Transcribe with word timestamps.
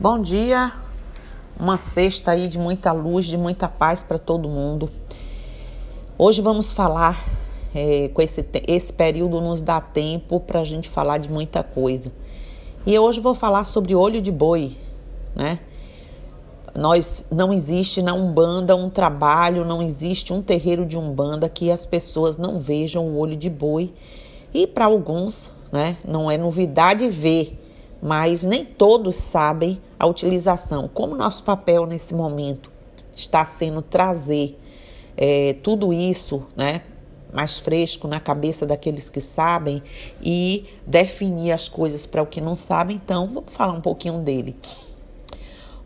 Bom 0.00 0.20
dia, 0.20 0.72
uma 1.58 1.76
sexta 1.76 2.32
aí 2.32 2.48
de 2.48 2.58
muita 2.58 2.90
luz, 2.90 3.26
de 3.26 3.38
muita 3.38 3.68
paz 3.68 4.02
para 4.02 4.18
todo 4.18 4.48
mundo. 4.48 4.90
Hoje 6.18 6.42
vamos 6.42 6.72
falar, 6.72 7.24
é, 7.72 8.08
com 8.08 8.20
esse, 8.20 8.44
esse 8.66 8.92
período 8.92 9.40
nos 9.40 9.62
dá 9.62 9.80
tempo 9.80 10.40
para 10.40 10.60
a 10.60 10.64
gente 10.64 10.88
falar 10.88 11.18
de 11.18 11.30
muita 11.30 11.62
coisa. 11.62 12.10
E 12.84 12.98
hoje 12.98 13.20
vou 13.20 13.36
falar 13.36 13.62
sobre 13.62 13.94
olho 13.94 14.20
de 14.20 14.32
boi, 14.32 14.76
né? 15.32 15.60
Nós 16.74 17.28
não 17.30 17.52
existe 17.52 18.02
na 18.02 18.14
Umbanda 18.14 18.74
um 18.74 18.90
trabalho, 18.90 19.64
não 19.64 19.80
existe 19.80 20.32
um 20.32 20.42
terreiro 20.42 20.84
de 20.84 20.98
Umbanda 20.98 21.48
que 21.48 21.70
as 21.70 21.86
pessoas 21.86 22.36
não 22.36 22.58
vejam 22.58 23.06
o 23.06 23.16
olho 23.16 23.36
de 23.36 23.48
boi. 23.48 23.94
E 24.52 24.66
para 24.66 24.86
alguns, 24.86 25.48
né, 25.70 25.96
não 26.04 26.28
é 26.28 26.36
novidade 26.36 27.08
ver 27.08 27.60
mas 28.04 28.42
nem 28.44 28.66
todos 28.66 29.16
sabem 29.16 29.80
a 29.98 30.06
utilização. 30.06 30.90
Como 30.92 31.16
nosso 31.16 31.42
papel 31.42 31.86
nesse 31.86 32.14
momento 32.14 32.70
está 33.16 33.46
sendo 33.46 33.80
trazer 33.80 34.60
é, 35.16 35.56
tudo 35.62 35.90
isso, 35.90 36.42
né, 36.54 36.82
mais 37.32 37.58
fresco 37.58 38.06
na 38.06 38.20
cabeça 38.20 38.66
daqueles 38.66 39.08
que 39.08 39.22
sabem 39.22 39.82
e 40.20 40.66
definir 40.86 41.52
as 41.52 41.66
coisas 41.66 42.04
para 42.04 42.22
o 42.22 42.26
que 42.26 42.42
não 42.42 42.54
sabem, 42.54 43.00
então 43.02 43.26
vamos 43.32 43.54
falar 43.54 43.72
um 43.72 43.80
pouquinho 43.80 44.18
dele. 44.18 44.54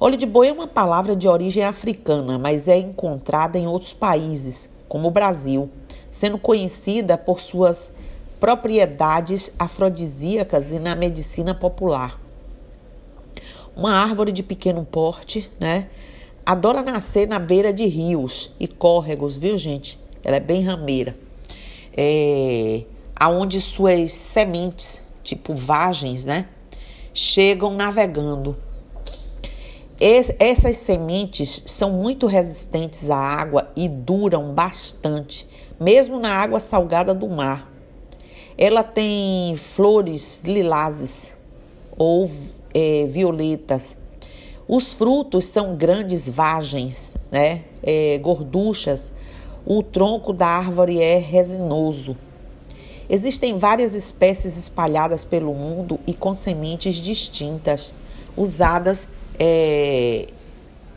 Olho 0.00 0.16
de 0.16 0.26
boi 0.26 0.48
é 0.48 0.52
uma 0.52 0.66
palavra 0.66 1.14
de 1.14 1.28
origem 1.28 1.62
africana, 1.62 2.36
mas 2.36 2.66
é 2.66 2.78
encontrada 2.78 3.56
em 3.56 3.68
outros 3.68 3.92
países, 3.92 4.68
como 4.88 5.06
o 5.06 5.12
Brasil, 5.12 5.70
sendo 6.10 6.36
conhecida 6.36 7.16
por 7.16 7.38
suas 7.38 7.94
propriedades 8.40 9.52
afrodisíacas 9.58 10.72
e 10.72 10.78
na 10.78 10.94
medicina 10.94 11.54
popular. 11.54 12.20
Uma 13.76 13.94
árvore 13.94 14.32
de 14.32 14.42
pequeno 14.42 14.84
porte, 14.84 15.50
né? 15.60 15.88
Adora 16.44 16.82
nascer 16.82 17.28
na 17.28 17.38
beira 17.38 17.72
de 17.72 17.86
rios 17.86 18.50
e 18.58 18.66
córregos, 18.66 19.36
viu, 19.36 19.58
gente? 19.58 19.98
Ela 20.24 20.36
é 20.36 20.40
bem 20.40 20.62
rameira. 20.62 21.14
É, 21.96 22.82
aonde 23.14 23.60
suas 23.60 24.12
sementes, 24.12 25.02
tipo 25.22 25.54
vagens, 25.54 26.24
né? 26.24 26.46
Chegam 27.12 27.74
navegando. 27.74 28.56
Es, 30.00 30.32
essas 30.38 30.76
sementes 30.76 31.64
são 31.66 31.90
muito 31.90 32.26
resistentes 32.26 33.10
à 33.10 33.16
água 33.16 33.70
e 33.74 33.88
duram 33.88 34.54
bastante, 34.54 35.46
mesmo 35.78 36.20
na 36.20 36.32
água 36.32 36.60
salgada 36.60 37.12
do 37.12 37.28
mar. 37.28 37.77
Ela 38.58 38.82
tem 38.82 39.54
flores 39.54 40.42
lilazes 40.44 41.36
ou 41.96 42.28
é, 42.74 43.06
violetas. 43.06 43.96
Os 44.66 44.92
frutos 44.92 45.44
são 45.44 45.76
grandes 45.76 46.28
vagens, 46.28 47.14
né? 47.30 47.62
É, 47.80 48.18
gorduchas. 48.18 49.12
O 49.64 49.80
tronco 49.80 50.32
da 50.32 50.48
árvore 50.48 51.00
é 51.00 51.18
resinoso. 51.18 52.16
Existem 53.08 53.56
várias 53.56 53.94
espécies 53.94 54.58
espalhadas 54.58 55.24
pelo 55.24 55.54
mundo 55.54 56.00
e 56.04 56.12
com 56.12 56.34
sementes 56.34 56.96
distintas, 56.96 57.94
usadas 58.36 59.08
é, 59.38 60.26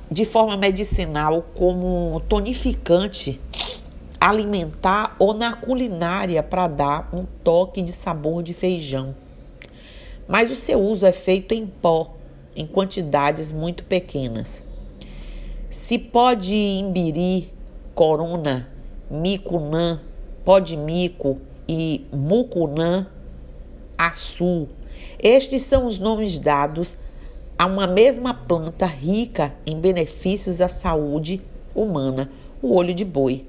de 0.10 0.26
forma 0.26 0.58
medicinal 0.58 1.46
como 1.56 2.22
tonificante 2.28 3.40
alimentar 4.22 5.16
ou 5.18 5.34
na 5.34 5.56
culinária 5.56 6.44
para 6.44 6.68
dar 6.68 7.10
um 7.12 7.26
toque 7.44 7.82
de 7.82 7.92
sabor 7.92 8.44
de 8.44 8.54
feijão. 8.54 9.16
Mas 10.28 10.52
o 10.52 10.56
seu 10.56 10.80
uso 10.80 11.08
é 11.08 11.12
feito 11.12 11.56
em 11.56 11.66
pó, 11.66 12.14
em 12.56 12.68
quantidades 12.68 13.52
muito 13.52 13.84
pequenas. 13.84 14.64
Se 15.72 15.98
pode 15.98 16.56
imbiri, 16.56 17.52
corona, 17.96 18.70
micunã, 19.10 20.00
pó 20.46 20.60
de 20.60 20.78
mico 20.78 21.40
e 21.68 22.06
mucunã, 22.14 23.08
açu. 23.98 24.68
Estes 25.18 25.64
são 25.64 25.88
os 25.88 25.98
nomes 25.98 26.38
dados 26.38 26.96
a 27.58 27.66
uma 27.66 27.88
mesma 27.88 28.36
planta 28.36 28.86
rica 28.86 29.52
em 29.66 29.80
benefícios 29.80 30.62
à 30.62 30.68
saúde 30.68 31.42
humana, 31.74 32.30
o 32.62 32.76
olho 32.76 32.94
de 32.94 33.04
boi 33.04 33.48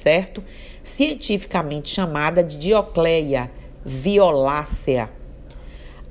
certo? 0.00 0.42
Cientificamente 0.82 1.90
chamada 1.90 2.42
de 2.42 2.56
Diocleia 2.56 3.50
violácea. 3.84 5.10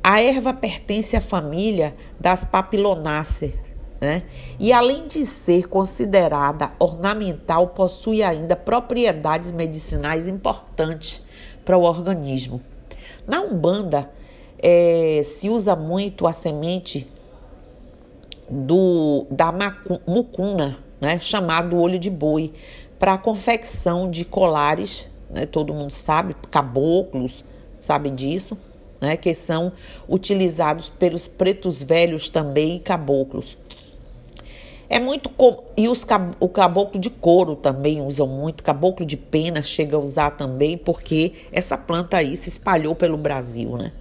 A 0.04 0.22
erva 0.22 0.54
pertence 0.54 1.18
à 1.18 1.22
família 1.22 1.96
das 2.20 2.46
papilonáceas, 2.46 3.54
né? 4.00 4.24
E 4.60 4.72
além 4.72 5.08
de 5.08 5.26
ser 5.26 5.68
considerada 5.68 6.72
ornamental, 6.80 7.70
possui 7.70 8.24
ainda 8.24 8.56
propriedades 8.56 9.52
medicinais 9.52 10.28
importantes 10.28 11.24
para 11.66 11.78
o 11.78 11.82
organismo. 11.82 12.62
Na 13.28 13.42
Umbanda, 13.42 14.10
é, 14.58 15.22
se 15.24 15.50
usa 15.50 15.76
muito 15.76 16.28
a 16.28 16.34
semente 16.34 17.08
do, 18.50 19.26
da 19.30 19.54
mucuna, 20.08 20.78
né, 21.00 21.20
chamado 21.20 21.78
olho 21.78 22.00
de 22.00 22.10
boi, 22.10 22.54
para 23.00 23.14
a 23.14 23.18
confecção 23.18 24.12
de 24.12 24.26
colares, 24.26 25.10
né, 25.30 25.46
todo 25.46 25.74
mundo 25.74 25.92
sabe, 25.92 26.36
caboclos 26.52 27.46
sabe 27.80 28.12
disso, 28.12 28.58
né, 29.00 29.16
que 29.16 29.34
são 29.34 29.72
utilizados 30.08 30.90
pelos 30.90 31.28
pretos 31.28 31.82
velhos 31.82 32.28
também 32.28 32.76
e 32.76 32.80
caboclos. 32.80 33.58
É 34.90 35.00
muito 35.00 35.30
com... 35.30 35.64
e 35.78 35.88
os 35.88 36.04
cab... 36.04 36.36
o 36.40 36.50
caboclo 36.50 37.00
de 37.00 37.10
couro 37.10 37.56
também 37.56 38.02
usam 38.02 38.28
muito, 38.28 38.64
caboclo 38.64 39.06
de 39.06 39.16
pena 39.16 39.62
chega 39.62 39.96
a 39.96 40.00
usar 40.00 40.32
também, 40.32 40.78
porque 40.78 41.34
essa 41.52 41.78
planta 41.78 42.18
aí 42.18 42.36
se 42.36 42.50
espalhou 42.50 42.96
pelo 42.96 43.16
Brasil, 43.16 43.78
né? 43.78 43.94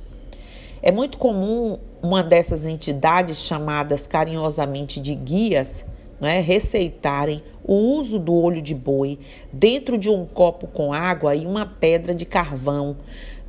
É 0.80 0.90
muito 0.90 1.18
comum 1.18 1.78
uma 2.00 2.22
dessas 2.22 2.64
entidades 2.64 3.38
chamadas 3.38 4.06
carinhosamente 4.06 5.00
de 5.00 5.14
guias 5.14 5.84
né, 6.20 6.40
receitarem 6.40 7.42
o 7.62 7.74
uso 7.74 8.18
do 8.18 8.34
olho 8.34 8.62
de 8.62 8.74
boi 8.74 9.18
dentro 9.52 9.98
de 9.98 10.08
um 10.08 10.24
copo 10.24 10.66
com 10.66 10.92
água 10.92 11.34
e 11.34 11.46
uma 11.46 11.66
pedra 11.66 12.14
de 12.14 12.24
carvão 12.24 12.96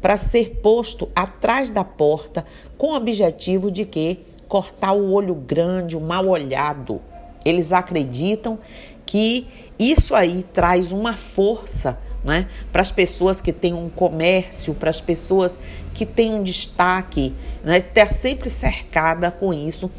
para 0.02 0.18
ser 0.18 0.60
posto 0.62 1.10
atrás 1.16 1.72
da 1.72 1.84
porta 1.84 2.46
com 2.78 2.88
o 2.88 2.96
objetivo 2.96 3.72
de 3.72 3.86
que 3.86 4.20
cortar 4.48 4.94
o 4.94 5.12
olho 5.12 5.36
grande, 5.36 5.96
o 5.96 6.02
mal 6.02 6.28
olhado. 6.28 7.02
Eles 7.46 7.72
acreditam 7.72 8.60
que 9.06 9.48
isso 9.78 10.14
aí 10.14 10.44
traz 10.54 10.92
uma 10.92 11.14
força 11.14 11.98
né, 12.24 12.48
para 12.72 12.82
as 12.82 12.92
pessoas 12.92 13.42
que 13.42 13.54
têm 13.54 13.74
um 13.74 13.90
comércio, 13.90 14.74
para 14.74 14.90
as 14.90 15.00
pessoas 15.00 15.58
que 15.94 16.06
têm 16.06 16.34
um 16.34 16.44
destaque, 16.44 17.34
né, 17.64 17.80
ter 17.80 18.08
sempre 18.08 18.50
cercada 18.50 19.32
com 19.32 19.54
isso 19.54 19.90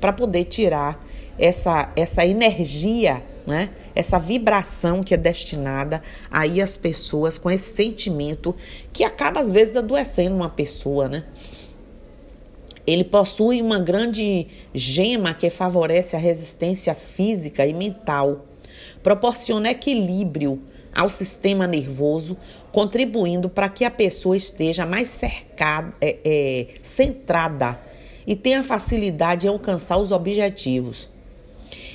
para 0.00 0.12
poder 0.12 0.44
tirar 0.44 1.00
essa, 1.38 1.90
essa 1.96 2.24
energia, 2.24 3.22
né? 3.46 3.70
essa 3.94 4.18
vibração 4.18 5.02
que 5.02 5.14
é 5.14 5.16
destinada 5.16 6.02
aí 6.30 6.60
às 6.60 6.76
pessoas 6.76 7.38
com 7.38 7.50
esse 7.50 7.74
sentimento 7.74 8.54
que 8.92 9.04
acaba 9.04 9.40
às 9.40 9.52
vezes 9.52 9.76
adoecendo 9.76 10.34
uma 10.34 10.50
pessoa, 10.50 11.08
né? 11.08 11.24
Ele 12.86 13.04
possui 13.04 13.62
uma 13.62 13.78
grande 13.78 14.46
gema 14.74 15.32
que 15.32 15.48
favorece 15.48 16.16
a 16.16 16.18
resistência 16.18 16.94
física 16.94 17.66
e 17.66 17.72
mental, 17.72 18.44
proporciona 19.02 19.70
equilíbrio 19.70 20.60
ao 20.94 21.08
sistema 21.08 21.66
nervoso, 21.66 22.36
contribuindo 22.70 23.48
para 23.48 23.68
que 23.68 23.84
a 23.84 23.90
pessoa 23.90 24.36
esteja 24.36 24.84
mais 24.84 25.08
cercada, 25.08 25.94
é, 26.00 26.18
é, 26.24 26.66
centrada 26.82 27.80
e 28.26 28.36
tenha 28.36 28.62
facilidade 28.62 29.46
em 29.46 29.50
alcançar 29.50 29.96
os 29.96 30.12
objetivos. 30.12 31.13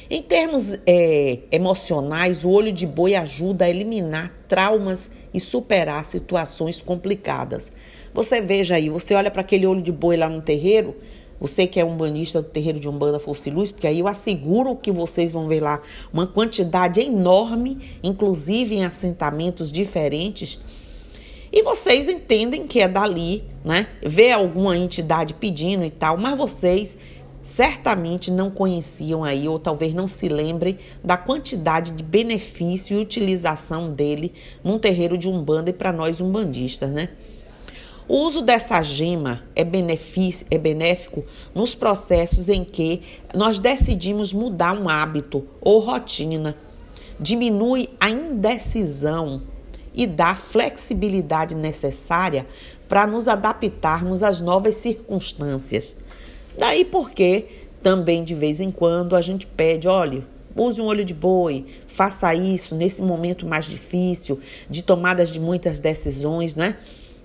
Em 0.09 0.23
termos 0.23 0.75
é, 0.87 1.39
emocionais, 1.51 2.43
o 2.43 2.49
olho 2.49 2.73
de 2.73 2.87
boi 2.87 3.13
ajuda 3.13 3.65
a 3.65 3.69
eliminar 3.69 4.33
traumas 4.47 5.11
e 5.31 5.39
superar 5.39 6.03
situações 6.03 6.81
complicadas. 6.81 7.71
Você 8.11 8.41
veja 8.41 8.73
aí, 8.73 8.89
você 8.89 9.13
olha 9.13 9.29
para 9.29 9.41
aquele 9.41 9.67
olho 9.67 9.83
de 9.83 9.91
boi 9.91 10.17
lá 10.17 10.27
no 10.27 10.41
terreiro, 10.41 10.95
você 11.39 11.67
que 11.67 11.79
é 11.79 11.85
um 11.85 11.95
banista 11.95 12.41
do 12.41 12.49
terreiro 12.49 12.79
de 12.79 12.89
Umbanda 12.89 13.19
Fosse 13.19 13.51
Luz, 13.51 13.71
porque 13.71 13.85
aí 13.85 13.99
eu 13.99 14.07
asseguro 14.07 14.75
que 14.75 14.91
vocês 14.91 15.31
vão 15.31 15.47
ver 15.47 15.61
lá 15.61 15.79
uma 16.11 16.25
quantidade 16.25 16.99
enorme, 16.99 17.77
inclusive 18.01 18.75
em 18.75 18.85
assentamentos 18.85 19.71
diferentes. 19.71 20.59
E 21.51 21.61
vocês 21.63 22.07
entendem 22.07 22.65
que 22.67 22.81
é 22.81 22.87
dali, 22.87 23.43
né? 23.63 23.87
Vê 24.03 24.31
alguma 24.31 24.75
entidade 24.75 25.35
pedindo 25.35 25.85
e 25.85 25.89
tal, 25.89 26.17
mas 26.17 26.37
vocês 26.37 26.97
certamente 27.41 28.31
não 28.31 28.51
conheciam 28.51 29.23
aí, 29.23 29.47
ou 29.47 29.57
talvez 29.57 29.93
não 29.93 30.07
se 30.07 30.27
lembrem 30.27 30.77
da 31.03 31.17
quantidade 31.17 31.91
de 31.91 32.03
benefício 32.03 32.97
e 32.97 33.01
utilização 33.01 33.91
dele 33.91 34.33
num 34.63 34.77
terreiro 34.77 35.17
de 35.17 35.27
Umbanda 35.27 35.69
e 35.69 35.73
para 35.73 35.91
nós 35.91 36.19
umbandistas, 36.21 36.89
né? 36.89 37.09
O 38.07 38.17
uso 38.25 38.41
dessa 38.41 38.81
gema 38.81 39.43
é, 39.55 39.61
é 39.61 40.57
benéfico 40.57 41.23
nos 41.53 41.75
processos 41.75 42.49
em 42.49 42.63
que 42.63 43.03
nós 43.35 43.59
decidimos 43.59 44.33
mudar 44.33 44.73
um 44.73 44.89
hábito 44.89 45.45
ou 45.61 45.77
rotina, 45.77 46.55
diminui 47.19 47.87
a 47.99 48.09
indecisão 48.09 49.43
e 49.93 50.07
dá 50.07 50.33
flexibilidade 50.33 51.53
necessária 51.53 52.47
para 52.87 53.05
nos 53.05 53.27
adaptarmos 53.27 54.23
às 54.23 54.41
novas 54.41 54.75
circunstâncias. 54.75 55.95
Daí 56.59 56.83
porque 56.83 57.45
também 57.81 58.21
de 58.21 58.35
vez 58.35 58.59
em 58.59 58.69
quando 58.69 59.15
a 59.15 59.21
gente 59.21 59.47
pede, 59.47 59.87
olha, 59.87 60.27
use 60.53 60.81
um 60.81 60.85
olho 60.87 61.05
de 61.05 61.13
boi, 61.13 61.65
faça 61.87 62.35
isso 62.35 62.75
nesse 62.75 63.01
momento 63.01 63.45
mais 63.45 63.63
difícil 63.63 64.41
de 64.69 64.83
tomadas 64.83 65.31
de 65.31 65.39
muitas 65.39 65.79
decisões, 65.79 66.57
né? 66.57 66.75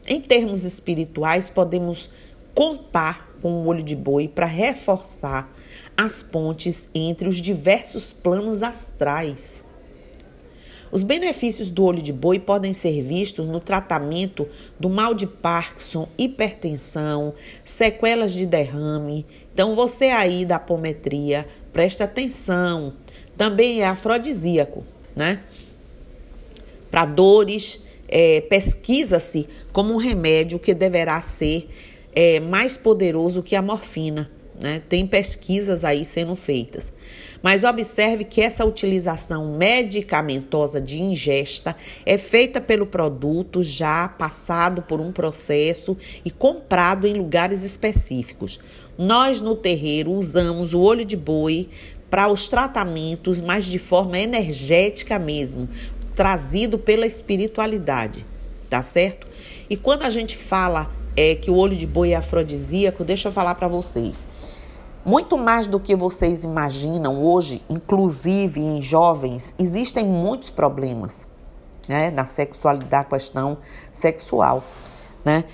Em 0.07 0.21
termos 0.21 0.63
espirituais, 0.65 1.51
podemos 1.51 2.09
contar 2.55 3.35
com 3.43 3.51
o 3.55 3.67
olho 3.67 3.83
de 3.83 3.97
boi 3.97 4.29
para 4.29 4.47
reforçar 4.47 5.53
as 5.97 6.23
pontes 6.23 6.89
entre 6.95 7.27
os 7.27 7.39
diversos 7.39 8.13
planos 8.13 8.63
astrais. 8.63 9.65
Os 10.95 11.03
benefícios 11.03 11.71
do 11.71 11.83
olho 11.83 12.01
de 12.01 12.13
boi 12.13 12.39
podem 12.39 12.73
ser 12.73 13.03
vistos 13.03 13.49
no 13.49 13.59
tratamento 13.59 14.49
do 14.79 14.89
mal 14.89 15.13
de 15.13 15.27
Parkinson, 15.27 16.09
hipertensão, 16.17 17.35
sequelas 17.65 18.33
de 18.33 18.47
derrame. 18.47 19.27
Então, 19.53 19.75
você 19.75 20.05
aí 20.05 20.45
da 20.45 20.55
apometria, 20.55 21.49
preste 21.73 22.01
atenção. 22.01 22.93
Também 23.37 23.81
é 23.81 23.87
afrodisíaco, 23.87 24.85
né? 25.17 25.41
Para 26.93 27.05
dores, 27.07 27.83
é, 28.07 28.43
pesquisa-se 28.43 29.49
como 29.73 29.93
um 29.93 29.97
remédio 29.97 30.61
que 30.61 30.73
deverá 30.73 31.21
ser 31.21 31.69
é, 32.15 32.39
mais 32.39 32.77
poderoso 32.77 33.43
que 33.43 33.57
a 33.57 33.63
morfina. 33.63 34.31
Né? 34.61 34.81
Tem 34.89 35.05
pesquisas 35.05 35.85
aí 35.85 36.05
sendo 36.05 36.37
feitas. 36.37 36.93
Mas 37.45 37.63
observe 37.63 38.25
que 38.25 38.41
essa 38.41 38.65
utilização 38.65 39.55
medicamentosa 39.55 40.81
de 40.81 41.03
ingesta 41.03 41.77
é 42.07 42.17
feita 42.17 42.59
pelo 42.59 42.87
produto 42.87 43.63
já 43.63 44.09
passado 44.09 44.81
por 44.81 44.99
um 44.99 45.13
processo 45.13 45.95
e 46.25 46.31
comprado 46.31 47.07
em 47.07 47.13
lugares 47.13 47.63
específicos. 47.63 48.59
Nós 48.97 49.43
no 49.43 49.55
terreiro 49.55 50.11
usamos 50.13 50.73
o 50.73 50.81
olho 50.81 51.05
de 51.05 51.19
boi 51.19 51.69
para 52.09 52.29
os 52.29 52.49
tratamentos, 52.49 53.43
mas 53.43 53.67
de 53.67 53.79
forma 53.79 54.19
energética 54.19 55.19
mesmo, 55.19 55.69
trazido 56.17 56.79
pela 56.79 57.07
espiritualidade, 57.07 58.25
tá 58.71 58.81
certo? 58.81 59.27
E 59.69 59.77
quando 59.77 60.05
a 60.05 60.11
gente 60.11 60.35
fala 60.35 60.91
é, 61.15 61.35
que 61.35 61.51
o 61.51 61.57
olho 61.57 61.77
de 61.77 61.87
boi 61.87 62.13
é 62.13 62.17
afrodisíaco, 62.17 63.05
deixa 63.05 63.29
eu 63.29 63.33
falar 63.33 63.55
para 63.55 63.69
vocês. 63.69 64.27
Muito 65.05 65.37
mais 65.37 65.67
do 65.67 65.79
que 65.79 65.95
vocês 65.95 66.45
imaginam 66.45 67.23
hoje, 67.23 67.63
inclusive 67.69 68.59
em 68.59 68.81
jovens, 68.81 69.55
existem 69.59 70.03
muitos 70.03 70.49
problemas 70.49 71.27
né, 71.87 72.11
na 72.11 72.25
sexualidade, 72.25 73.09
questão 73.09 73.59
sexual. 73.93 74.65
Né? 75.23 75.45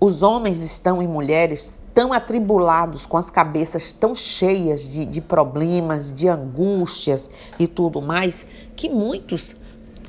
Os 0.00 0.24
homens 0.24 0.60
estão 0.62 1.00
e 1.00 1.06
mulheres 1.06 1.80
tão 1.94 2.12
atribulados, 2.12 3.06
com 3.06 3.16
as 3.16 3.30
cabeças 3.30 3.92
tão 3.92 4.14
cheias 4.14 4.88
de, 4.88 5.06
de 5.06 5.20
problemas, 5.20 6.12
de 6.12 6.28
angústias 6.28 7.30
e 7.58 7.66
tudo 7.68 8.02
mais, 8.02 8.46
que 8.74 8.90
muitos 8.90 9.54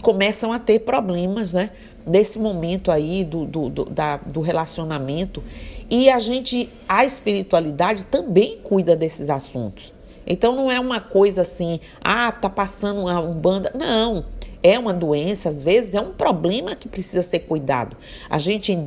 começam 0.02 0.52
a 0.52 0.60
ter 0.60 0.80
problemas, 0.80 1.54
né? 1.54 1.70
Nesse 2.06 2.40
momento 2.40 2.92
aí 2.92 3.24
do, 3.24 3.46
do, 3.46 3.70
do, 3.70 3.86
da, 3.86 4.18
do 4.18 4.42
relacionamento. 4.42 5.44
E 5.90 6.10
a 6.10 6.20
gente, 6.20 6.70
a 6.88 7.06
espiritualidade 7.06 8.06
também 8.06 8.60
cuida 8.64 8.96
desses 8.96 9.30
assuntos. 9.30 9.94
Então 10.26 10.56
não 10.56 10.70
é 10.70 10.80
uma 10.80 11.00
coisa 11.00 11.42
assim, 11.42 11.80
ah, 12.02 12.32
tá 12.32 12.50
passando 12.50 13.02
uma 13.02 13.20
umbanda. 13.20 13.72
Não 13.74 14.26
é 14.62 14.78
uma 14.78 14.94
doença, 14.94 15.50
às 15.50 15.62
vezes 15.62 15.96
é 15.96 16.02
um 16.02 16.12
problema 16.12 16.76
que 16.76 16.90
precisa 16.90 17.22
ser 17.22 17.40
cuidado. 17.40 17.96
A 18.30 18.38
gente 18.38 18.78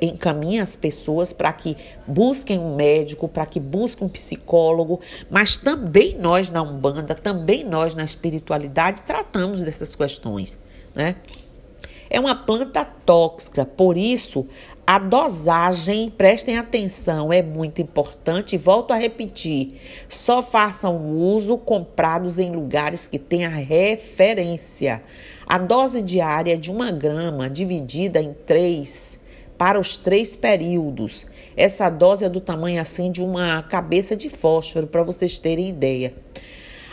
encaminha 0.00 0.62
as 0.62 0.76
pessoas 0.76 1.32
para 1.32 1.52
que 1.52 1.76
busquem 2.06 2.58
um 2.58 2.74
médico, 2.74 3.28
para 3.28 3.44
que 3.44 3.58
busquem 3.58 4.06
um 4.06 4.10
psicólogo, 4.10 5.00
mas 5.30 5.56
também 5.56 6.16
nós 6.18 6.50
na 6.50 6.62
Umbanda, 6.62 7.14
também 7.14 7.64
nós 7.64 7.94
na 7.94 8.04
espiritualidade 8.04 9.02
tratamos 9.02 9.62
dessas 9.62 9.94
questões, 9.94 10.58
né? 10.94 11.16
É 12.08 12.20
uma 12.20 12.36
planta 12.36 12.84
tóxica, 12.84 13.64
por 13.64 13.96
isso 13.96 14.46
a 14.86 15.00
dosagem, 15.00 16.08
prestem 16.08 16.58
atenção, 16.58 17.32
é 17.32 17.42
muito 17.42 17.82
importante. 17.82 18.56
Volto 18.56 18.92
a 18.92 18.96
repetir: 18.96 19.80
só 20.08 20.40
façam 20.40 21.10
uso 21.10 21.58
comprados 21.58 22.38
em 22.38 22.52
lugares 22.52 23.08
que 23.08 23.18
tenha 23.18 23.48
referência. 23.48 25.02
A 25.44 25.58
dose 25.58 26.00
diária 26.00 26.56
de 26.56 26.70
uma 26.70 26.92
grama 26.92 27.50
dividida 27.50 28.20
em 28.20 28.32
três 28.32 29.18
para 29.58 29.80
os 29.80 29.98
três 29.98 30.36
períodos. 30.36 31.26
Essa 31.56 31.88
dose 31.88 32.24
é 32.24 32.28
do 32.28 32.40
tamanho 32.40 32.80
assim 32.80 33.10
de 33.10 33.22
uma 33.22 33.62
cabeça 33.62 34.14
de 34.14 34.28
fósforo, 34.28 34.86
para 34.86 35.02
vocês 35.02 35.38
terem 35.38 35.68
ideia. 35.68 36.14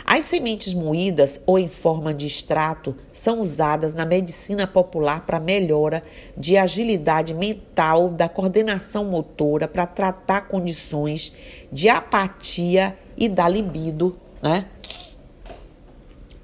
As 0.06 0.26
sementes 0.26 0.74
moídas 0.74 1.42
ou 1.46 1.58
em 1.58 1.66
forma 1.66 2.12
de 2.12 2.26
extrato 2.26 2.94
são 3.10 3.40
usadas 3.40 3.94
na 3.94 4.04
medicina 4.04 4.66
popular 4.66 5.24
para 5.24 5.40
melhora 5.40 6.02
de 6.36 6.58
agilidade 6.58 7.32
mental, 7.32 8.10
da 8.10 8.28
coordenação 8.28 9.06
motora, 9.06 9.66
para 9.66 9.86
tratar 9.86 10.42
condições 10.42 11.32
de 11.72 11.88
apatia 11.88 12.98
e 13.16 13.30
da 13.30 13.48
libido, 13.48 14.14
né? 14.42 14.66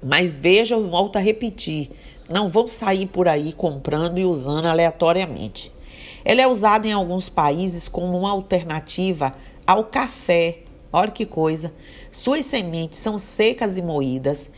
Mas 0.01 0.39
veja, 0.39 0.73
eu 0.73 0.89
volto 0.89 1.17
a 1.17 1.19
repetir, 1.19 1.89
não 2.27 2.49
vão 2.49 2.67
sair 2.67 3.05
por 3.05 3.27
aí 3.27 3.53
comprando 3.53 4.17
e 4.17 4.25
usando 4.25 4.65
aleatoriamente. 4.65 5.71
Ela 6.25 6.41
é 6.41 6.47
usada 6.47 6.87
em 6.87 6.93
alguns 6.93 7.29
países 7.29 7.87
como 7.87 8.17
uma 8.17 8.31
alternativa 8.31 9.35
ao 9.67 9.83
café 9.83 10.63
Olha 10.93 11.11
que 11.11 11.25
coisa. 11.25 11.73
Suas 12.11 12.45
sementes 12.45 12.99
são 12.99 13.17
secas 13.17 13.77
e 13.77 13.81
moídas. 13.81 14.51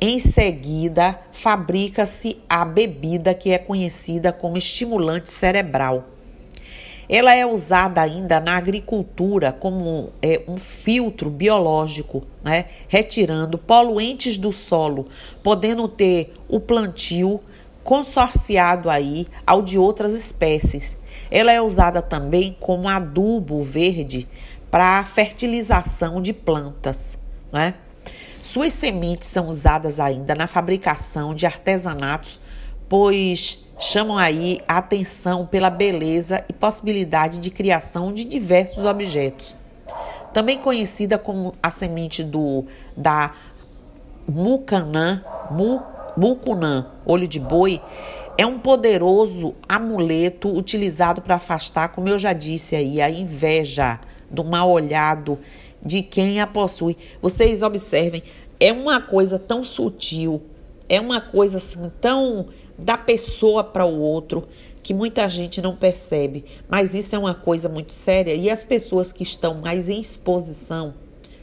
Em 0.00 0.18
seguida, 0.18 1.18
fabrica-se 1.32 2.38
a 2.48 2.64
bebida 2.64 3.34
que 3.34 3.50
é 3.50 3.58
conhecida 3.58 4.32
como 4.32 4.56
estimulante 4.56 5.30
cerebral. 5.30 6.08
Ela 7.08 7.34
é 7.34 7.44
usada 7.44 8.00
ainda 8.00 8.40
na 8.40 8.56
agricultura 8.56 9.52
como 9.52 10.10
é, 10.22 10.42
um 10.48 10.56
filtro 10.56 11.28
biológico, 11.28 12.22
né? 12.42 12.66
retirando 12.88 13.58
poluentes 13.58 14.38
do 14.38 14.52
solo, 14.52 15.06
podendo 15.42 15.86
ter 15.88 16.32
o 16.48 16.58
plantio 16.58 17.40
consorciado 17.84 18.88
aí 18.88 19.26
ao 19.46 19.60
de 19.60 19.78
outras 19.78 20.14
espécies. 20.14 20.96
Ela 21.30 21.52
é 21.52 21.60
usada 21.60 22.00
também 22.00 22.56
como 22.58 22.88
adubo 22.88 23.62
verde 23.62 24.28
para 24.72 25.04
fertilização 25.04 26.22
de 26.22 26.32
plantas. 26.32 27.18
Né? 27.52 27.74
Suas 28.40 28.72
sementes 28.72 29.28
são 29.28 29.46
usadas 29.48 30.00
ainda 30.00 30.34
na 30.34 30.46
fabricação 30.46 31.34
de 31.34 31.44
artesanatos, 31.44 32.40
pois 32.88 33.64
chamam 33.78 34.16
aí 34.16 34.62
a 34.66 34.78
atenção 34.78 35.44
pela 35.44 35.68
beleza 35.68 36.42
e 36.48 36.54
possibilidade 36.54 37.38
de 37.38 37.50
criação 37.50 38.14
de 38.14 38.24
diversos 38.24 38.86
objetos. 38.86 39.54
Também 40.32 40.56
conhecida 40.56 41.18
como 41.18 41.54
a 41.62 41.68
semente 41.68 42.24
do 42.24 42.64
da 42.96 43.34
mucanã, 44.26 45.22
mu, 45.50 45.82
mucunã, 46.16 46.86
olho 47.04 47.28
de 47.28 47.38
boi, 47.38 47.78
é 48.36 48.46
um 48.46 48.58
poderoso 48.58 49.54
amuleto 49.68 50.48
utilizado 50.48 51.20
para 51.20 51.36
afastar, 51.36 51.88
como 51.88 52.08
eu 52.08 52.18
já 52.18 52.32
disse 52.32 52.74
aí, 52.74 53.00
a 53.00 53.10
inveja, 53.10 54.00
do 54.30 54.42
mal 54.42 54.70
olhado 54.70 55.38
de 55.84 56.02
quem 56.02 56.40
a 56.40 56.46
possui. 56.46 56.96
Vocês 57.20 57.62
observem, 57.62 58.22
é 58.58 58.72
uma 58.72 59.00
coisa 59.00 59.38
tão 59.38 59.62
sutil, 59.62 60.42
é 60.88 61.00
uma 61.00 61.20
coisa 61.20 61.58
assim 61.58 61.90
tão 62.00 62.46
da 62.78 62.96
pessoa 62.96 63.62
para 63.62 63.84
o 63.84 64.00
outro 64.00 64.48
que 64.82 64.94
muita 64.94 65.28
gente 65.28 65.60
não 65.60 65.76
percebe, 65.76 66.44
mas 66.68 66.94
isso 66.94 67.14
é 67.14 67.18
uma 67.18 67.34
coisa 67.34 67.68
muito 67.68 67.92
séria 67.92 68.34
e 68.34 68.50
as 68.50 68.62
pessoas 68.62 69.12
que 69.12 69.22
estão 69.22 69.54
mais 69.54 69.88
em 69.88 70.00
exposição 70.00 70.94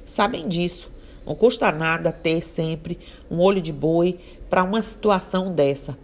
sabem 0.03 0.47
disso. 0.47 0.91
Não 1.25 1.35
custa 1.35 1.71
nada 1.71 2.11
ter 2.11 2.41
sempre 2.41 2.97
um 3.29 3.39
olho 3.39 3.61
de 3.61 3.71
boi 3.71 4.19
para 4.49 4.63
uma 4.63 4.81
situação 4.81 5.53
dessa. 5.53 5.95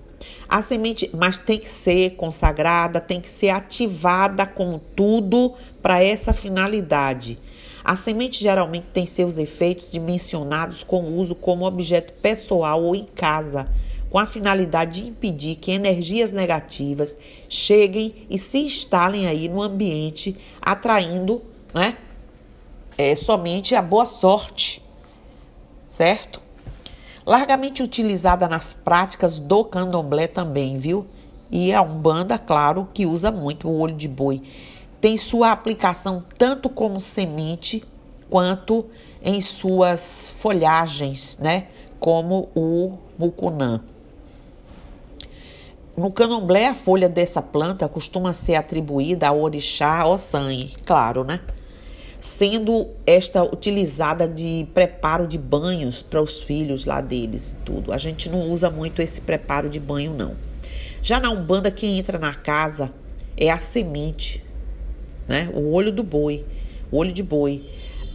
A 0.47 0.61
semente, 0.61 1.09
mas 1.13 1.39
tem 1.39 1.57
que 1.57 1.69
ser 1.69 2.11
consagrada, 2.11 3.01
tem 3.01 3.19
que 3.19 3.29
ser 3.29 3.49
ativada 3.49 4.45
com 4.45 4.79
tudo 4.95 5.53
para 5.81 6.03
essa 6.03 6.33
finalidade. 6.33 7.39
A 7.83 7.95
semente 7.95 8.41
geralmente 8.41 8.87
tem 8.91 9.05
seus 9.05 9.37
efeitos 9.37 9.91
dimensionados 9.91 10.83
com 10.83 11.17
uso 11.17 11.35
como 11.35 11.65
objeto 11.65 12.13
pessoal 12.13 12.83
ou 12.83 12.95
em 12.95 13.05
casa, 13.05 13.65
com 14.09 14.17
a 14.17 14.25
finalidade 14.25 15.01
de 15.01 15.09
impedir 15.09 15.55
que 15.55 15.71
energias 15.71 16.31
negativas 16.31 17.17
cheguem 17.49 18.25
e 18.29 18.37
se 18.37 18.59
instalem 18.59 19.27
aí 19.27 19.47
no 19.47 19.61
ambiente, 19.61 20.35
atraindo, 20.61 21.41
né, 21.73 21.97
é, 22.97 23.15
somente 23.15 23.75
a 23.75 23.81
boa 23.81 24.05
sorte, 24.05 24.81
certo? 25.87 26.44
Largamente 27.25 27.81
utilizada 27.81 28.47
nas 28.47 28.73
práticas 28.73 29.39
do 29.39 29.63
candomblé 29.65 30.27
também, 30.27 30.77
viu? 30.77 31.07
E 31.51 31.73
a 31.73 31.81
Umbanda, 31.81 32.37
claro, 32.37 32.87
que 32.93 33.05
usa 33.05 33.31
muito 33.31 33.67
o 33.67 33.79
olho 33.79 33.95
de 33.95 34.07
boi. 34.07 34.43
Tem 35.01 35.17
sua 35.17 35.51
aplicação 35.51 36.23
tanto 36.37 36.69
como 36.69 36.99
semente 36.99 37.83
quanto 38.29 38.85
em 39.23 39.41
suas 39.41 40.33
folhagens, 40.37 41.37
né? 41.39 41.67
Como 41.99 42.49
o 42.55 42.97
mucunã. 43.17 43.81
No 45.97 46.11
candomblé, 46.11 46.67
a 46.67 46.75
folha 46.75 47.07
dessa 47.07 47.41
planta 47.41 47.87
costuma 47.87 48.33
ser 48.33 48.55
atribuída 48.55 49.29
ao 49.29 49.39
orixá 49.39 50.05
Ossanhe, 50.05 50.73
claro, 50.85 51.23
né? 51.23 51.39
Sendo 52.25 52.87
esta 53.05 53.43
utilizada 53.43 54.27
de 54.27 54.65
preparo 54.73 55.27
de 55.27 55.37
banhos 55.37 56.01
para 56.01 56.19
os 56.19 56.41
filhos 56.41 56.83
lá 56.83 56.99
deles 56.99 57.51
e 57.51 57.55
tudo. 57.63 57.93
A 57.93 57.99
gente 57.99 58.31
não 58.31 58.49
usa 58.49 58.67
muito 58.67 58.99
esse 58.99 59.21
preparo 59.21 59.69
de 59.69 59.79
banho, 59.79 60.11
não. 60.11 60.35
Já 61.03 61.19
na 61.19 61.29
Umbanda, 61.29 61.69
quem 61.69 61.99
entra 61.99 62.17
na 62.17 62.33
casa 62.33 62.91
é 63.37 63.51
a 63.51 63.59
semente, 63.59 64.43
né? 65.27 65.51
O 65.53 65.71
olho 65.71 65.91
do 65.91 66.01
boi, 66.01 66.43
o 66.91 66.97
olho 66.97 67.11
de 67.11 67.21
boi, 67.21 67.63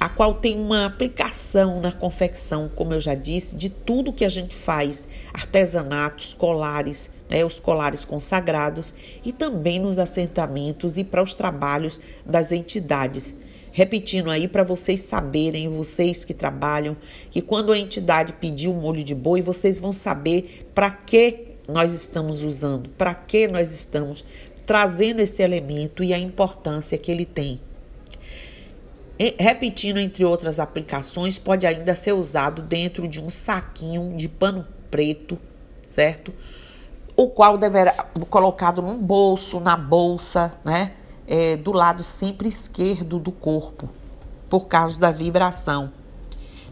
a 0.01 0.09
qual 0.09 0.35
tem 0.35 0.59
uma 0.59 0.87
aplicação 0.87 1.81
na 1.81 1.93
confecção, 1.93 2.69
como 2.75 2.93
eu 2.93 3.01
já 3.01 3.15
disse, 3.15 3.55
de 3.55 3.71
tudo 3.71 4.13
que 4.13 4.25
a 4.25 4.29
gente 4.29 4.57
faz, 4.57 5.07
artesanatos, 5.33 6.35
colares, 6.35 7.13
né, 7.29 7.45
os 7.45 7.61
colares 7.61 8.05
consagrados 8.05 8.93
e 9.25 9.33
também 9.33 9.79
nos 9.79 9.99
assentamentos 9.99 10.99
e 10.99 11.05
para 11.05 11.23
os 11.23 11.33
trabalhos 11.33 12.01
das 12.27 12.51
entidades. 12.51 13.49
Repetindo 13.73 14.31
aí 14.31 14.49
para 14.49 14.65
vocês 14.65 15.01
saberem, 15.01 15.69
vocês 15.69 16.25
que 16.25 16.35
trabalham, 16.35 16.97
que 17.31 17.41
quando 17.41 17.73
a 17.73 17.79
entidade 17.79 18.33
pedir 18.33 18.69
um 18.69 18.81
molho 18.81 19.05
de 19.05 19.15
boi, 19.15 19.41
vocês 19.41 19.79
vão 19.79 19.93
saber 19.93 20.69
para 20.75 20.91
que 20.91 21.51
nós 21.69 21.93
estamos 21.93 22.43
usando, 22.43 22.91
para 22.91 23.15
que 23.15 23.47
nós 23.47 23.73
estamos 23.73 24.25
trazendo 24.67 25.21
esse 25.21 25.43
elemento 25.43 26.03
e 26.03 26.13
a 26.13 26.19
importância 26.19 26.99
que 26.99 27.11
ele 27.11 27.25
tem. 27.25 27.61
E, 29.19 29.35
repetindo, 29.39 29.99
entre 29.99 30.25
outras 30.25 30.59
aplicações, 30.59 31.39
pode 31.39 31.67
ainda 31.67 31.95
ser 31.95 32.13
usado 32.13 32.63
dentro 32.63 33.07
de 33.07 33.21
um 33.21 33.29
saquinho 33.29 34.17
de 34.17 34.29
pano 34.29 34.67
preto, 34.91 35.39
certo? 35.87 36.33
O 37.15 37.29
qual 37.29 37.59
deverá 37.59 37.93
colocado 38.31 38.81
num 38.81 38.97
bolso, 38.97 39.61
na 39.61 39.77
bolsa, 39.77 40.55
né? 40.65 40.93
É, 41.33 41.57
do 41.57 41.71
lado 41.71 42.03
sempre 42.03 42.49
esquerdo 42.49 43.21
do 43.21 43.31
corpo, 43.31 43.89
por 44.49 44.67
causa 44.67 44.99
da 44.99 45.13
vibração. 45.13 45.93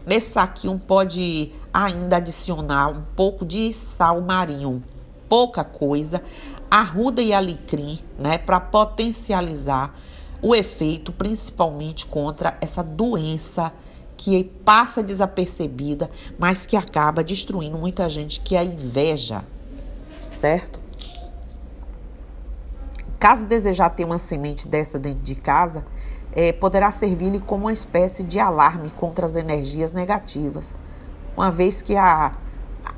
Nesse 0.05 0.31
saquinho 0.31 0.77
pode 0.77 1.53
ainda 1.73 2.17
adicionar 2.17 2.89
um 2.89 3.01
pouco 3.15 3.45
de 3.45 3.71
sal 3.71 4.19
marinho, 4.19 4.83
pouca 5.29 5.63
coisa, 5.63 6.21
arruda 6.69 7.21
e 7.21 7.31
alecrim, 7.31 7.99
né, 8.17 8.37
para 8.37 8.59
potencializar 8.59 9.95
o 10.41 10.53
efeito, 10.53 11.13
principalmente 11.13 12.05
contra 12.05 12.57
essa 12.59 12.83
doença 12.83 13.71
que 14.17 14.43
passa 14.43 15.01
desapercebida, 15.01 16.09
mas 16.37 16.65
que 16.65 16.75
acaba 16.75 17.23
destruindo 17.23 17.77
muita 17.77 18.09
gente, 18.09 18.41
que 18.41 18.55
é 18.55 18.59
a 18.59 18.63
inveja, 18.63 19.45
certo? 20.29 20.78
Caso 23.19 23.45
desejar 23.45 23.89
ter 23.89 24.05
uma 24.05 24.17
semente 24.17 24.67
dessa 24.67 24.97
dentro 24.97 25.21
de 25.21 25.35
casa, 25.35 25.85
é, 26.31 26.53
poderá 26.53 26.89
servir-lhe 26.89 27.39
como 27.39 27.65
uma 27.65 27.73
espécie 27.73 28.23
de 28.23 28.39
alarme 28.39 28.89
contra 28.91 29.25
as 29.25 29.35
energias 29.35 29.91
negativas, 29.91 30.73
uma 31.35 31.51
vez 31.51 31.81
que 31.81 31.95
a, 31.95 32.33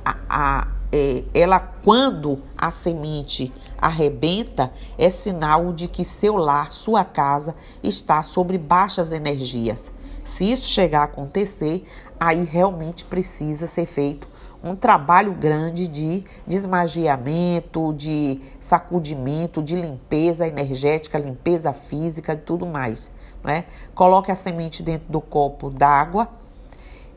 a, 0.05 0.17
a 0.29 0.67
é, 0.91 1.23
ela, 1.33 1.59
quando 1.59 2.39
a 2.57 2.69
semente 2.69 3.51
arrebenta, 3.77 4.71
é 4.97 5.09
sinal 5.09 5.71
de 5.71 5.87
que 5.87 6.03
seu 6.03 6.35
lar, 6.35 6.69
sua 6.71 7.05
casa, 7.05 7.55
está 7.81 8.21
sobre 8.21 8.57
baixas 8.57 9.13
energias. 9.13 9.91
Se 10.25 10.51
isso 10.51 10.67
chegar 10.67 11.01
a 11.01 11.05
acontecer, 11.05 11.87
aí 12.19 12.43
realmente 12.43 13.05
precisa 13.05 13.67
ser 13.67 13.85
feito 13.85 14.27
um 14.63 14.75
trabalho 14.75 15.33
grande 15.33 15.87
de 15.87 16.23
desmagiamento, 16.45 17.93
de 17.93 18.39
sacudimento, 18.59 19.61
de 19.61 19.75
limpeza 19.75 20.47
energética, 20.47 21.17
limpeza 21.17 21.73
física 21.73 22.33
e 22.33 22.37
tudo 22.37 22.65
mais. 22.65 23.11
Né? 23.43 23.65
Coloque 23.95 24.31
a 24.31 24.35
semente 24.35 24.83
dentro 24.83 25.11
do 25.11 25.19
copo 25.19 25.69
d'água 25.69 26.27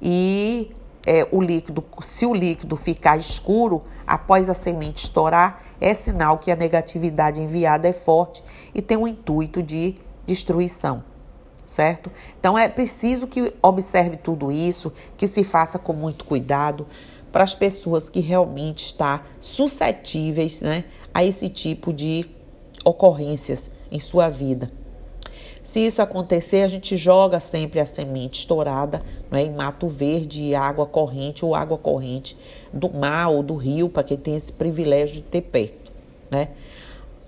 e 0.00 0.72
é, 1.06 1.28
o 1.30 1.40
líquido, 1.40 1.84
se 2.00 2.24
o 2.24 2.32
líquido 2.32 2.76
ficar 2.76 3.18
escuro 3.18 3.82
após 4.06 4.48
a 4.48 4.54
semente 4.54 5.04
estourar, 5.04 5.62
é 5.80 5.94
sinal 5.94 6.38
que 6.38 6.50
a 6.50 6.56
negatividade 6.56 7.40
enviada 7.40 7.86
é 7.86 7.92
forte 7.92 8.42
e 8.74 8.80
tem 8.80 8.96
o 8.96 9.06
intuito 9.06 9.62
de 9.62 9.96
destruição, 10.26 11.04
certo? 11.66 12.10
Então 12.40 12.56
é 12.56 12.68
preciso 12.68 13.26
que 13.26 13.52
observe 13.62 14.16
tudo 14.16 14.50
isso, 14.50 14.90
que 15.16 15.26
se 15.26 15.44
faça 15.44 15.78
com 15.78 15.92
muito 15.92 16.24
cuidado 16.24 16.86
para 17.34 17.42
as 17.42 17.52
pessoas 17.52 18.08
que 18.08 18.20
realmente 18.20 18.86
estão 18.86 19.18
suscetíveis 19.40 20.60
né, 20.60 20.84
a 21.12 21.24
esse 21.24 21.48
tipo 21.48 21.92
de 21.92 22.24
ocorrências 22.84 23.72
em 23.90 23.98
sua 23.98 24.30
vida. 24.30 24.70
Se 25.60 25.84
isso 25.84 26.00
acontecer, 26.00 26.62
a 26.62 26.68
gente 26.68 26.96
joga 26.96 27.40
sempre 27.40 27.80
a 27.80 27.86
semente 27.86 28.38
estourada 28.38 29.02
não 29.28 29.36
é, 29.36 29.42
em 29.42 29.50
mato 29.52 29.88
verde, 29.88 30.54
água 30.54 30.86
corrente 30.86 31.44
ou 31.44 31.56
água 31.56 31.76
corrente 31.76 32.36
do 32.72 32.88
mar 32.88 33.30
ou 33.30 33.42
do 33.42 33.56
rio, 33.56 33.88
para 33.88 34.04
quem 34.04 34.16
tem 34.16 34.36
esse 34.36 34.52
privilégio 34.52 35.16
de 35.16 35.22
ter 35.22 35.40
perto. 35.40 35.90
Né? 36.30 36.50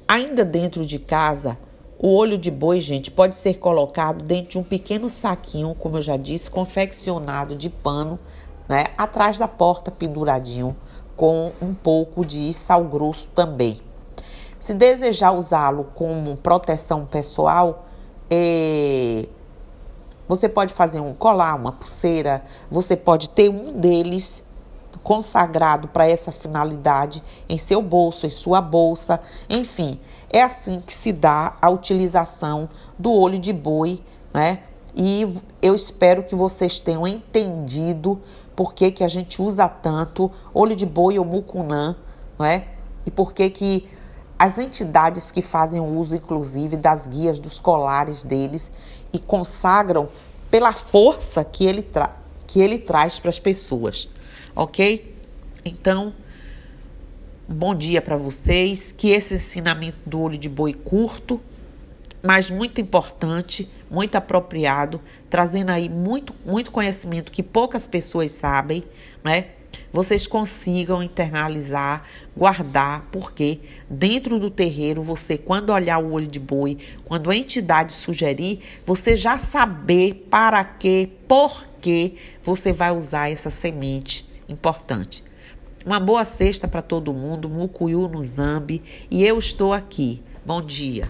Ainda 0.06 0.44
dentro 0.44 0.86
de 0.86 1.00
casa, 1.00 1.58
o 1.98 2.14
olho 2.14 2.38
de 2.38 2.50
boi, 2.50 2.78
gente, 2.78 3.10
pode 3.10 3.34
ser 3.34 3.54
colocado 3.54 4.22
dentro 4.22 4.50
de 4.50 4.58
um 4.58 4.62
pequeno 4.62 5.10
saquinho, 5.10 5.74
como 5.74 5.96
eu 5.96 6.02
já 6.02 6.16
disse, 6.16 6.48
confeccionado 6.48 7.56
de 7.56 7.68
pano, 7.68 8.20
né, 8.68 8.84
atrás 8.96 9.38
da 9.38 9.48
porta 9.48 9.90
penduradinho, 9.90 10.76
com 11.16 11.52
um 11.62 11.74
pouco 11.74 12.24
de 12.24 12.52
sal 12.52 12.84
grosso 12.84 13.28
também. 13.28 13.80
Se 14.58 14.74
desejar 14.74 15.32
usá-lo 15.32 15.88
como 15.94 16.36
proteção 16.36 17.06
pessoal, 17.06 17.86
é, 18.30 19.26
você 20.28 20.48
pode 20.48 20.74
fazer 20.74 21.00
um 21.00 21.14
colar, 21.14 21.54
uma 21.54 21.72
pulseira, 21.72 22.42
você 22.70 22.96
pode 22.96 23.30
ter 23.30 23.48
um 23.48 23.78
deles 23.78 24.44
consagrado 25.02 25.86
para 25.86 26.08
essa 26.08 26.32
finalidade 26.32 27.22
em 27.48 27.56
seu 27.56 27.80
bolso, 27.80 28.26
em 28.26 28.30
sua 28.30 28.60
bolsa, 28.60 29.20
enfim, 29.48 30.00
é 30.32 30.42
assim 30.42 30.80
que 30.80 30.92
se 30.92 31.12
dá 31.12 31.56
a 31.62 31.70
utilização 31.70 32.68
do 32.98 33.12
olho 33.12 33.38
de 33.38 33.52
boi, 33.52 34.02
né? 34.34 34.62
E 34.96 35.36
eu 35.60 35.74
espero 35.74 36.22
que 36.22 36.34
vocês 36.34 36.80
tenham 36.80 37.06
entendido 37.06 38.18
por 38.56 38.72
que, 38.72 38.90
que 38.90 39.04
a 39.04 39.08
gente 39.08 39.42
usa 39.42 39.68
tanto 39.68 40.32
olho 40.54 40.74
de 40.74 40.86
boi 40.86 41.18
ou 41.18 41.24
mucunã, 41.24 41.94
não 42.38 42.46
é? 42.46 42.66
E 43.04 43.10
por 43.10 43.34
que 43.34 43.50
que 43.50 43.88
as 44.38 44.58
entidades 44.58 45.30
que 45.30 45.42
fazem 45.42 45.80
uso, 45.80 46.16
inclusive, 46.16 46.78
das 46.78 47.06
guias 47.06 47.38
dos 47.38 47.58
colares 47.58 48.24
deles 48.24 48.70
e 49.12 49.18
consagram 49.18 50.08
pela 50.50 50.72
força 50.72 51.44
que 51.44 51.66
ele, 51.66 51.82
tra 51.82 52.16
que 52.46 52.60
ele 52.60 52.78
traz 52.78 53.18
para 53.18 53.28
as 53.28 53.38
pessoas, 53.38 54.08
ok? 54.54 55.14
Então, 55.64 56.14
bom 57.46 57.74
dia 57.74 58.00
para 58.00 58.16
vocês. 58.16 58.92
Que 58.92 59.10
esse 59.10 59.34
ensinamento 59.34 59.98
do 60.06 60.20
olho 60.20 60.38
de 60.38 60.48
boi 60.48 60.72
curto, 60.72 61.40
mas 62.22 62.50
muito 62.50 62.80
importante, 62.80 63.70
muito 63.90 64.16
apropriado, 64.16 65.00
trazendo 65.30 65.70
aí 65.70 65.88
muito, 65.88 66.34
muito 66.44 66.70
conhecimento 66.70 67.32
que 67.32 67.42
poucas 67.42 67.86
pessoas 67.86 68.32
sabem, 68.32 68.84
né? 69.22 69.46
vocês 69.92 70.26
consigam 70.26 71.02
internalizar, 71.02 72.04
guardar, 72.36 73.08
porque 73.10 73.60
dentro 73.88 74.38
do 74.38 74.50
terreiro, 74.50 75.02
você, 75.02 75.38
quando 75.38 75.70
olhar 75.70 75.98
o 75.98 76.12
olho 76.12 76.26
de 76.26 76.38
boi, 76.38 76.78
quando 77.04 77.30
a 77.30 77.36
entidade 77.36 77.92
sugerir, 77.92 78.60
você 78.84 79.16
já 79.16 79.38
saber 79.38 80.26
para 80.30 80.64
que, 80.64 81.10
por 81.26 81.66
que 81.80 82.16
você 82.42 82.72
vai 82.72 82.90
usar 82.90 83.30
essa 83.30 83.50
semente 83.50 84.28
importante. 84.48 85.24
Uma 85.84 86.00
boa 86.00 86.24
sexta 86.24 86.66
para 86.66 86.82
todo 86.82 87.14
mundo, 87.14 87.48
Mucuyu 87.48 88.08
no 88.08 88.22
Zambi, 88.24 88.82
e 89.10 89.24
eu 89.24 89.38
estou 89.38 89.72
aqui. 89.72 90.22
Bom 90.44 90.60
dia. 90.60 91.08